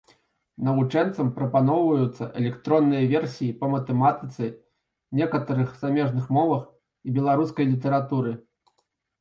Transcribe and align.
Навучэнцам 0.67 1.27
прапаноўваюцца 1.35 2.29
электронныя 2.39 3.03
версіі 3.13 3.51
па 3.59 3.65
матэматыцы, 3.75 4.49
некаторых 5.21 5.77
замежных 5.83 6.25
мовах 6.39 6.63
і 7.07 7.15
беларускай 7.19 7.65
літаратуры. 7.77 8.31